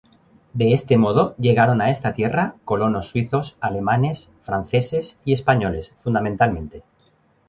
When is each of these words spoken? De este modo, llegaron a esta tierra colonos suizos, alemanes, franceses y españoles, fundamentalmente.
De 0.53 0.73
este 0.73 0.97
modo, 0.97 1.35
llegaron 1.37 1.79
a 1.79 1.91
esta 1.91 2.13
tierra 2.13 2.55
colonos 2.65 3.09
suizos, 3.09 3.55
alemanes, 3.61 4.31
franceses 4.41 5.19
y 5.25 5.33
españoles, 5.33 5.95
fundamentalmente. 5.99 6.81